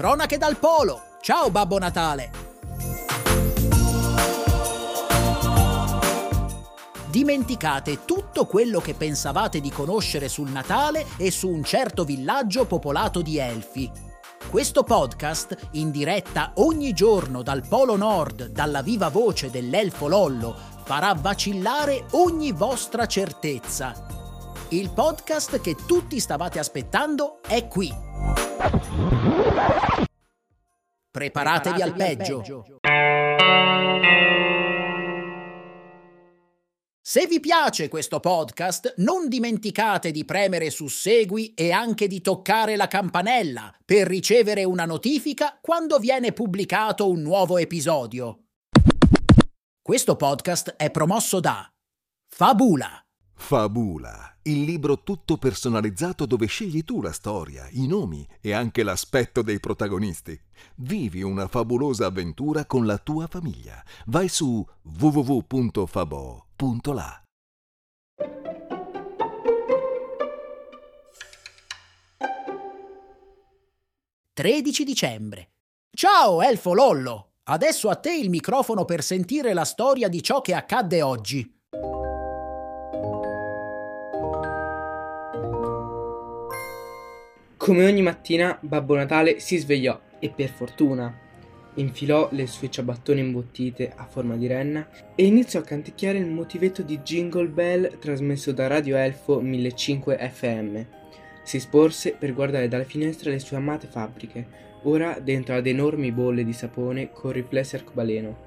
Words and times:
Cronache 0.00 0.38
dal 0.38 0.56
Polo. 0.56 1.02
Ciao 1.20 1.50
Babbo 1.50 1.78
Natale. 1.78 2.30
Dimenticate 7.10 8.06
tutto 8.06 8.46
quello 8.46 8.80
che 8.80 8.94
pensavate 8.94 9.60
di 9.60 9.68
conoscere 9.70 10.30
sul 10.30 10.48
Natale 10.48 11.04
e 11.18 11.30
su 11.30 11.50
un 11.50 11.62
certo 11.62 12.04
villaggio 12.04 12.64
popolato 12.64 13.20
di 13.20 13.36
elfi. 13.36 13.92
Questo 14.48 14.84
podcast, 14.84 15.68
in 15.72 15.90
diretta 15.90 16.52
ogni 16.54 16.94
giorno 16.94 17.42
dal 17.42 17.66
Polo 17.68 17.96
Nord, 17.96 18.46
dalla 18.46 18.80
viva 18.80 19.10
voce 19.10 19.50
dell'elfo 19.50 20.08
Lollo, 20.08 20.56
farà 20.82 21.12
vacillare 21.12 22.06
ogni 22.12 22.52
vostra 22.52 23.04
certezza. 23.04 23.92
Il 24.70 24.92
podcast 24.94 25.60
che 25.60 25.76
tutti 25.86 26.18
stavate 26.18 26.58
aspettando 26.58 27.40
è 27.46 27.68
qui. 27.68 27.94
Preparatevi 31.10 31.82
al 31.82 31.94
peggio. 31.94 32.64
Se 37.02 37.26
vi 37.26 37.40
piace 37.40 37.88
questo 37.88 38.20
podcast, 38.20 38.94
non 38.98 39.28
dimenticate 39.28 40.12
di 40.12 40.24
premere 40.24 40.70
su 40.70 40.86
Segui 40.86 41.54
e 41.54 41.72
anche 41.72 42.06
di 42.06 42.20
toccare 42.20 42.76
la 42.76 42.86
campanella 42.86 43.74
per 43.84 44.06
ricevere 44.06 44.62
una 44.62 44.84
notifica 44.84 45.58
quando 45.60 45.98
viene 45.98 46.32
pubblicato 46.32 47.10
un 47.10 47.20
nuovo 47.22 47.58
episodio. 47.58 48.44
Questo 49.82 50.14
podcast 50.14 50.76
è 50.76 50.90
promosso 50.92 51.40
da 51.40 51.68
Fabula. 52.28 53.04
Fabula, 53.34 54.29
il 54.42 54.62
libro 54.62 55.02
tutto 55.02 55.36
personalizzato 55.36 56.24
dove 56.26 56.46
scegli 56.46 56.82
tu 56.84 57.02
la 57.02 57.12
storia, 57.12 57.68
i 57.72 57.86
nomi 57.86 58.26
e 58.40 58.52
anche 58.52 58.82
l'aspetto 58.82 59.42
dei 59.42 59.60
protagonisti. 59.60 60.40
Vivi 60.76 61.22
una 61.22 61.46
fabulosa 61.48 62.06
avventura 62.06 62.64
con 62.64 62.86
la 62.86 62.96
tua 62.98 63.26
famiglia. 63.26 63.84
Vai 64.06 64.28
su 64.28 64.66
www.fabo.la. 64.82 66.44
«13 74.40 74.82
dicembre. 74.84 75.50
Ciao, 75.94 76.40
Elfo 76.40 76.72
Lollo! 76.72 77.32
Adesso 77.50 77.90
a 77.90 77.96
te 77.96 78.14
il 78.14 78.30
microfono 78.30 78.84
per 78.84 79.02
sentire 79.02 79.52
la 79.52 79.64
storia 79.64 80.08
di 80.08 80.22
ciò 80.22 80.40
che 80.40 80.54
accadde 80.54 81.02
oggi. 81.02 81.60
Come 87.60 87.84
ogni 87.84 88.00
mattina, 88.00 88.56
Babbo 88.58 88.96
Natale 88.96 89.38
si 89.38 89.58
svegliò 89.58 90.00
e 90.18 90.30
per 90.30 90.48
fortuna 90.48 91.14
infilò 91.74 92.30
le 92.32 92.46
sue 92.46 92.70
ciabattone 92.70 93.20
imbottite 93.20 93.92
a 93.94 94.06
forma 94.06 94.34
di 94.36 94.46
renna 94.46 94.88
e 95.14 95.26
iniziò 95.26 95.60
a 95.60 95.64
canticchiare 95.64 96.16
il 96.16 96.26
motivetto 96.26 96.80
di 96.80 97.00
Jingle 97.00 97.48
Bell 97.48 97.98
trasmesso 97.98 98.52
da 98.52 98.66
Radio 98.66 98.96
Elfo 98.96 99.42
1005 99.42 100.30
FM. 100.32 100.80
Si 101.42 101.60
sporse 101.60 102.14
per 102.18 102.32
guardare 102.32 102.66
dalle 102.66 102.86
finestre 102.86 103.30
le 103.30 103.38
sue 103.38 103.58
amate 103.58 103.88
fabbriche, 103.88 104.46
ora 104.84 105.18
dentro 105.20 105.54
ad 105.54 105.66
enormi 105.66 106.12
bolle 106.12 106.44
di 106.44 106.54
sapone 106.54 107.10
con 107.12 107.30
riflessi 107.30 107.76
arcobaleno. 107.76 108.38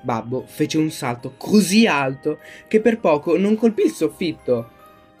Babbo 0.00 0.42
fece 0.44 0.78
un 0.78 0.90
salto 0.90 1.34
così 1.36 1.86
alto 1.86 2.40
che 2.66 2.80
per 2.80 2.98
poco 2.98 3.38
non 3.38 3.54
colpì 3.54 3.82
il 3.82 3.92
soffitto. 3.92 4.74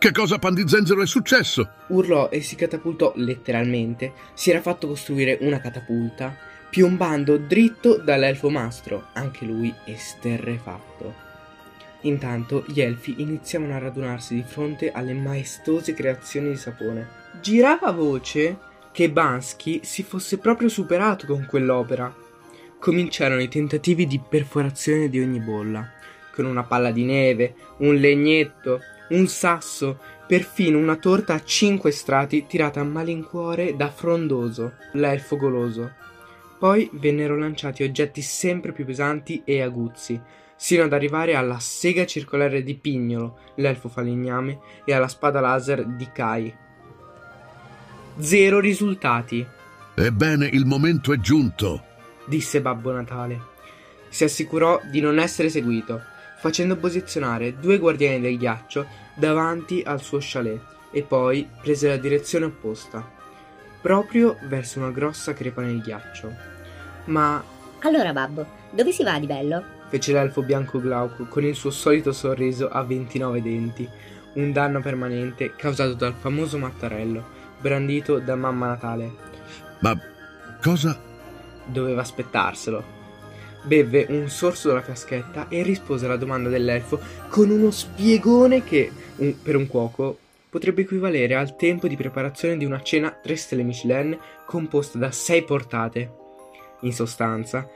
Che 0.06 0.12
cosa 0.12 0.38
pan 0.38 0.54
di 0.54 0.68
zenzero 0.68 1.02
è 1.02 1.06
successo? 1.06 1.68
Urlò 1.88 2.28
e 2.30 2.40
si 2.40 2.54
catapultò 2.54 3.12
letteralmente. 3.16 4.12
Si 4.34 4.50
era 4.50 4.60
fatto 4.60 4.86
costruire 4.86 5.38
una 5.40 5.58
catapulta, 5.58 6.32
piombando 6.70 7.38
dritto 7.38 7.96
dall'elfo 7.96 8.48
mastro, 8.48 9.08
anche 9.14 9.44
lui 9.44 9.74
esterrefatto. 9.84 11.12
Intanto 12.02 12.64
gli 12.68 12.80
elfi 12.80 13.16
iniziavano 13.18 13.74
a 13.74 13.78
radunarsi 13.78 14.36
di 14.36 14.44
fronte 14.46 14.92
alle 14.92 15.12
maestose 15.12 15.92
creazioni 15.92 16.50
di 16.50 16.56
sapone. 16.56 17.08
Girava 17.40 17.90
voce 17.90 18.58
che 18.92 19.10
Bansky 19.10 19.80
si 19.82 20.04
fosse 20.04 20.38
proprio 20.38 20.68
superato 20.68 21.26
con 21.26 21.46
quell'opera. 21.46 22.14
Cominciarono 22.78 23.42
i 23.42 23.48
tentativi 23.48 24.06
di 24.06 24.20
perforazione 24.20 25.08
di 25.08 25.20
ogni 25.20 25.40
bolla, 25.40 25.84
con 26.32 26.44
una 26.44 26.62
palla 26.62 26.92
di 26.92 27.02
neve, 27.02 27.56
un 27.78 27.96
legnetto, 27.96 28.80
un 29.10 29.26
sasso, 29.28 29.98
perfino 30.26 30.78
una 30.78 30.96
torta 30.96 31.34
a 31.34 31.42
cinque 31.44 31.90
strati 31.90 32.46
tirata 32.46 32.80
a 32.80 32.84
malincuore 32.84 33.76
da 33.76 33.88
Frondoso, 33.90 34.74
l'elfo 34.92 35.36
goloso. 35.36 35.92
Poi 36.58 36.88
vennero 36.94 37.36
lanciati 37.36 37.82
oggetti 37.82 38.22
sempre 38.22 38.72
più 38.72 38.84
pesanti 38.84 39.42
e 39.44 39.60
aguzzi, 39.62 40.20
sino 40.56 40.84
ad 40.84 40.92
arrivare 40.92 41.34
alla 41.34 41.58
sega 41.58 42.06
circolare 42.06 42.62
di 42.62 42.74
Pignolo, 42.74 43.38
l'elfo 43.56 43.88
falegname, 43.88 44.58
e 44.84 44.92
alla 44.94 45.08
spada 45.08 45.40
laser 45.40 45.84
di 45.84 46.08
Kai. 46.12 46.54
Zero 48.18 48.58
risultati, 48.60 49.46
Ebbene, 49.98 50.46
il 50.46 50.66
momento 50.66 51.12
è 51.12 51.18
giunto. 51.18 51.82
disse 52.26 52.60
Babbo 52.60 52.92
Natale. 52.92 53.54
Si 54.08 54.24
assicurò 54.24 54.80
di 54.90 55.00
non 55.00 55.18
essere 55.18 55.48
seguito, 55.48 56.02
facendo 56.38 56.76
posizionare 56.76 57.58
due 57.58 57.78
guardiani 57.78 58.20
del 58.20 58.36
ghiaccio 58.38 58.86
davanti 59.14 59.82
al 59.84 60.00
suo 60.00 60.18
chalet 60.20 60.60
e 60.90 61.02
poi 61.02 61.48
prese 61.60 61.88
la 61.88 61.96
direzione 61.96 62.46
opposta, 62.46 63.08
proprio 63.80 64.36
verso 64.48 64.78
una 64.78 64.90
grossa 64.90 65.32
crepa 65.32 65.62
nel 65.62 65.80
ghiaccio. 65.80 66.32
Ma 67.06 67.42
Allora, 67.80 68.12
babbo, 68.12 68.46
dove 68.70 68.92
si 68.92 69.02
va 69.02 69.18
di 69.18 69.26
bello? 69.26 69.74
fece 69.88 70.12
l'elfo 70.12 70.42
bianco 70.42 70.80
glauco 70.80 71.26
con 71.26 71.44
il 71.44 71.54
suo 71.54 71.70
solito 71.70 72.12
sorriso 72.12 72.68
a 72.68 72.82
29 72.82 73.40
denti, 73.40 73.88
un 74.34 74.52
danno 74.52 74.80
permanente 74.80 75.54
causato 75.54 75.94
dal 75.94 76.14
famoso 76.14 76.58
mattarello 76.58 77.34
brandito 77.58 78.18
da 78.18 78.36
mamma 78.36 78.68
Natale. 78.68 79.14
Ma 79.80 79.98
cosa? 80.62 80.98
Doveva 81.64 82.02
aspettarselo. 82.02 82.95
Bevve 83.66 84.06
un 84.10 84.28
sorso 84.28 84.68
dalla 84.68 84.80
fiaschetta 84.80 85.48
e 85.48 85.62
rispose 85.62 86.06
alla 86.06 86.16
domanda 86.16 86.48
dell'elfo 86.48 87.00
con 87.28 87.50
uno 87.50 87.72
spiegone 87.72 88.62
che, 88.62 88.92
un- 89.16 89.42
per 89.42 89.56
un 89.56 89.66
cuoco, 89.66 90.18
potrebbe 90.48 90.82
equivalere 90.82 91.34
al 91.34 91.56
tempo 91.56 91.88
di 91.88 91.96
preparazione 91.96 92.56
di 92.56 92.64
una 92.64 92.80
cena 92.80 93.10
3 93.10 93.34
stelle 93.34 93.64
Michelin 93.64 94.16
composta 94.46 94.98
da 94.98 95.10
6 95.10 95.42
portate. 95.42 96.12
In 96.82 96.92
sostanza, 96.92 97.68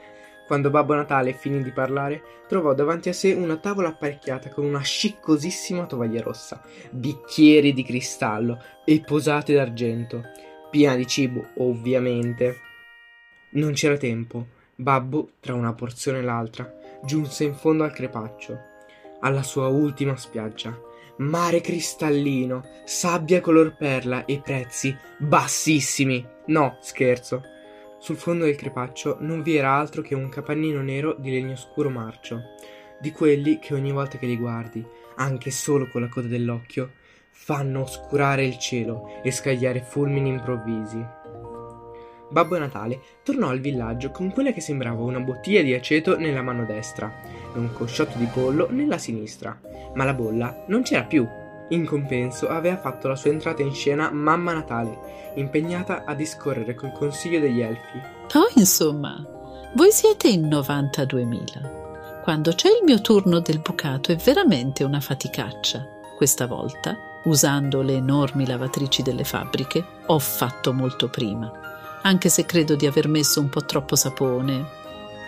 quando 0.47 0.69
Babbo 0.69 0.95
Natale 0.95 1.33
finì 1.33 1.61
di 1.61 1.71
parlare, 1.71 2.23
trovò 2.47 2.73
davanti 2.73 3.09
a 3.09 3.13
sé 3.13 3.33
una 3.33 3.57
tavola 3.57 3.89
apparecchiata 3.89 4.49
con 4.49 4.63
una 4.63 4.79
sciccosissima 4.79 5.85
tovaglia 5.87 6.21
rossa, 6.21 6.61
bicchieri 6.89 7.73
di 7.73 7.83
cristallo 7.83 8.61
e 8.85 9.01
posate 9.01 9.53
d'argento, 9.53 10.23
piena 10.69 10.95
di 10.95 11.05
cibo, 11.05 11.49
ovviamente. 11.57 12.59
Non 13.51 13.73
c'era 13.73 13.97
tempo. 13.97 14.59
Babbo, 14.81 15.33
tra 15.39 15.53
una 15.53 15.73
porzione 15.73 16.17
e 16.17 16.21
l'altra, 16.23 16.73
giunse 17.05 17.43
in 17.43 17.53
fondo 17.53 17.83
al 17.83 17.93
crepaccio, 17.93 18.57
alla 19.19 19.43
sua 19.43 19.67
ultima 19.67 20.15
spiaggia. 20.15 20.75
Mare 21.17 21.61
cristallino, 21.61 22.63
sabbia 22.83 23.41
color 23.41 23.75
perla 23.77 24.25
e 24.25 24.41
prezzi 24.43 24.95
bassissimi. 25.17 26.25
No, 26.47 26.77
scherzo. 26.81 27.43
Sul 27.99 28.15
fondo 28.15 28.45
del 28.45 28.55
crepaccio 28.55 29.17
non 29.19 29.43
vi 29.43 29.55
era 29.55 29.73
altro 29.73 30.01
che 30.01 30.15
un 30.15 30.29
capannino 30.29 30.81
nero 30.81 31.15
di 31.15 31.29
legno 31.29 31.55
scuro 31.55 31.91
marcio, 31.91 32.41
di 32.99 33.11
quelli 33.11 33.59
che 33.59 33.75
ogni 33.75 33.91
volta 33.91 34.17
che 34.17 34.25
li 34.25 34.35
guardi, 34.35 34.83
anche 35.17 35.51
solo 35.51 35.87
con 35.89 36.01
la 36.01 36.09
coda 36.09 36.27
dell'occhio, 36.27 36.93
fanno 37.29 37.81
oscurare 37.81 38.45
il 38.45 38.57
cielo 38.57 39.21
e 39.21 39.29
scagliare 39.29 39.81
fulmini 39.81 40.29
improvvisi. 40.29 41.20
Babbo 42.31 42.57
Natale 42.57 42.99
tornò 43.23 43.49
al 43.49 43.59
villaggio 43.59 44.09
con 44.11 44.31
quella 44.31 44.51
che 44.51 44.61
sembrava 44.61 45.01
una 45.03 45.19
bottiglia 45.19 45.61
di 45.61 45.73
aceto 45.73 46.17
nella 46.17 46.41
mano 46.41 46.65
destra 46.65 47.13
e 47.53 47.59
un 47.59 47.73
cosciotto 47.73 48.17
di 48.17 48.25
pollo 48.25 48.67
nella 48.71 48.97
sinistra, 48.97 49.59
ma 49.93 50.05
la 50.05 50.13
bolla 50.13 50.63
non 50.67 50.81
c'era 50.81 51.03
più. 51.03 51.27
In 51.69 51.85
compenso 51.85 52.47
aveva 52.47 52.77
fatto 52.77 53.07
la 53.07 53.15
sua 53.15 53.31
entrata 53.31 53.61
in 53.61 53.73
scena 53.73 54.11
Mamma 54.11 54.53
Natale, 54.53 55.31
impegnata 55.35 56.03
a 56.05 56.13
discorrere 56.15 56.73
col 56.73 56.93
consiglio 56.93 57.39
degli 57.39 57.61
elfi. 57.61 58.01
Oh, 58.33 58.49
insomma, 58.55 59.25
voi 59.75 59.91
siete 59.91 60.27
in 60.29 60.47
92.000. 60.47 62.21
Quando 62.23 62.53
c'è 62.53 62.67
il 62.67 62.83
mio 62.85 63.01
turno 63.01 63.39
del 63.39 63.59
bucato 63.59 64.11
è 64.11 64.15
veramente 64.15 64.83
una 64.83 64.99
faticaccia. 64.99 65.85
Questa 66.15 66.45
volta, 66.45 66.97
usando 67.23 67.81
le 67.81 67.95
enormi 67.95 68.45
lavatrici 68.45 69.01
delle 69.01 69.23
fabbriche, 69.23 69.83
ho 70.05 70.19
fatto 70.19 70.73
molto 70.73 71.09
prima, 71.09 71.51
anche 72.03 72.29
se 72.29 72.45
credo 72.45 72.75
di 72.75 72.85
aver 72.85 73.07
messo 73.07 73.39
un 73.39 73.49
po' 73.49 73.63
troppo 73.65 73.95
sapone. 73.95 74.65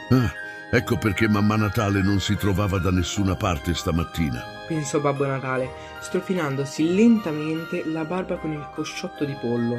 Ah, 0.10 0.31
ecco 0.72 0.98
perché 0.98 1.28
Mamma 1.28 1.56
Natale 1.56 2.02
non 2.02 2.20
si 2.20 2.36
trovava 2.36 2.78
da 2.78 2.92
nessuna 2.92 3.36
parte 3.36 3.74
stamattina. 3.74 4.44
Pensò 4.68 5.00
Babbo 5.00 5.25
Natale, 5.25 5.70
strofinandosi 6.00 6.94
lentamente 6.94 7.84
la 7.86 8.06
barba 8.06 8.38
con 8.38 8.52
il 8.52 8.68
cosciotto 8.74 9.25
di 9.25 9.36
pollo. 9.40 9.78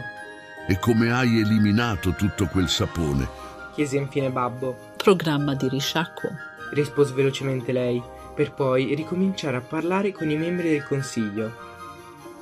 E 0.67 0.79
come 0.79 1.12
hai 1.12 1.41
eliminato 1.41 2.12
tutto 2.12 2.46
quel 2.46 2.69
sapone? 2.69 3.43
chiese 3.75 3.97
infine 3.97 4.31
Babbo. 4.31 4.93
Programma 4.97 5.55
di 5.55 5.69
risciacquo. 5.69 6.31
Rispose 6.70 7.12
velocemente 7.12 7.73
lei, 7.73 8.02
per 8.35 8.52
poi 8.52 8.94
ricominciare 8.94 9.56
a 9.56 9.61
parlare 9.61 10.12
con 10.12 10.31
i 10.31 10.37
membri 10.37 10.70
del 10.70 10.85
consiglio. 10.85 11.52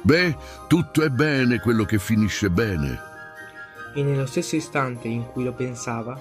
Beh, 0.03 0.37
tutto 0.69 1.03
è 1.03 1.09
bene 1.09 1.59
quello 1.59 1.85
che 1.85 1.99
finisce 1.99 2.51
bene. 2.51 3.11
E 3.95 4.03
nello 4.03 4.27
stesso 4.27 4.57
istante 4.57 5.09
in 5.09 5.27
cui 5.31 5.45
lo 5.45 5.53
pensava, 5.53 6.19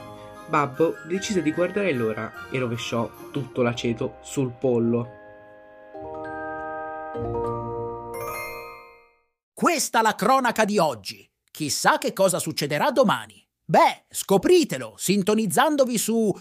Babbo 0.48 0.96
decise 1.08 1.42
di 1.42 1.52
guardare 1.54 1.94
l'ora 1.94 2.50
e 2.50 2.60
rovesciò 2.60 3.10
tutto 3.32 3.62
l'aceto 3.62 4.18
sul 4.22 4.52
pollo. 4.52 5.20
Questa 9.54 10.02
la 10.02 10.16
cronaca 10.16 10.66
di 10.66 10.78
oggi. 10.78 11.30
Chissà 11.50 11.98
che 11.98 12.14
cosa 12.14 12.40
succederà 12.40 12.92
domani. 12.92 13.46
Beh, 13.64 14.06
scopritelo 14.10 14.96
sintonizzandovi 14.98 15.98
su 15.98 16.34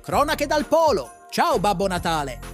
Cronache 0.00 0.46
dal 0.46 0.64
Polo. 0.64 1.26
Ciao 1.30 1.58
Babbo 1.58 1.86
Natale. 1.86 2.49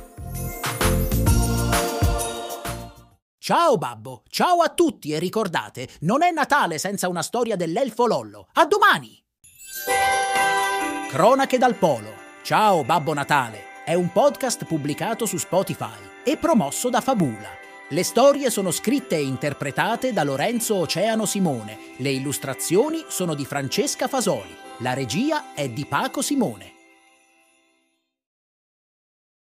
Ciao 3.46 3.78
Babbo, 3.78 4.24
ciao 4.28 4.60
a 4.60 4.70
tutti 4.70 5.12
e 5.12 5.20
ricordate, 5.20 5.88
non 6.00 6.24
è 6.24 6.32
Natale 6.32 6.78
senza 6.78 7.06
una 7.06 7.22
storia 7.22 7.54
dell'elfo 7.54 8.04
Lollo. 8.04 8.48
A 8.54 8.66
domani! 8.66 9.22
Cronache 11.08 11.56
dal 11.56 11.76
Polo. 11.76 12.12
Ciao 12.42 12.82
Babbo 12.82 13.14
Natale. 13.14 13.84
È 13.84 13.94
un 13.94 14.10
podcast 14.10 14.64
pubblicato 14.64 15.26
su 15.26 15.36
Spotify 15.36 15.96
e 16.24 16.36
promosso 16.38 16.90
da 16.90 17.00
Fabula. 17.00 17.50
Le 17.90 18.02
storie 18.02 18.50
sono 18.50 18.72
scritte 18.72 19.14
e 19.14 19.22
interpretate 19.22 20.12
da 20.12 20.24
Lorenzo 20.24 20.74
Oceano 20.74 21.24
Simone. 21.24 21.94
Le 21.98 22.10
illustrazioni 22.10 23.04
sono 23.06 23.36
di 23.36 23.44
Francesca 23.44 24.08
Fasoli. 24.08 24.56
La 24.78 24.92
regia 24.92 25.54
è 25.54 25.68
di 25.68 25.86
Paco 25.86 26.20
Simone. 26.20 26.75